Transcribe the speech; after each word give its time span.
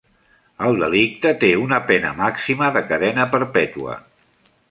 El 0.67 0.77
delicte 0.83 1.33
té 1.43 1.51
una 1.65 1.79
pena 1.91 2.15
màxima 2.23 2.71
de 2.77 2.85
cadena 2.93 3.29
perpetua. 3.35 3.99